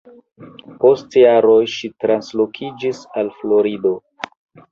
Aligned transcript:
Post 0.83 1.17
jaroj 1.23 1.59
ŝi 1.73 1.91
translokiĝis 2.05 3.03
al 3.21 3.31
Florido. 3.43 3.93